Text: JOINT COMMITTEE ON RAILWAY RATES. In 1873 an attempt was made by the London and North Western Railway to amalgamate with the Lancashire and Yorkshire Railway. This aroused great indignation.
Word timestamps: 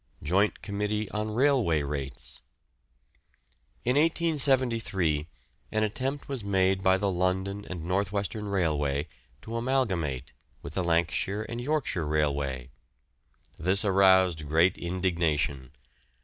JOINT 0.23 0.63
COMMITTEE 0.63 1.11
ON 1.11 1.29
RAILWAY 1.29 1.83
RATES. 1.83 2.41
In 3.85 3.91
1873 3.97 5.27
an 5.71 5.83
attempt 5.83 6.27
was 6.27 6.43
made 6.43 6.81
by 6.81 6.97
the 6.97 7.11
London 7.11 7.65
and 7.69 7.83
North 7.83 8.11
Western 8.11 8.47
Railway 8.47 9.07
to 9.43 9.55
amalgamate 9.57 10.33
with 10.63 10.73
the 10.73 10.83
Lancashire 10.83 11.45
and 11.47 11.61
Yorkshire 11.61 12.07
Railway. 12.07 12.71
This 13.59 13.85
aroused 13.85 14.47
great 14.47 14.75
indignation. 14.75 15.69